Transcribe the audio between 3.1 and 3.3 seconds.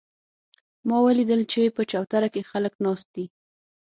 دي